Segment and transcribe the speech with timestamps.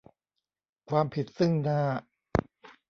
[0.89, 1.81] ความผิดซึ่งหน้า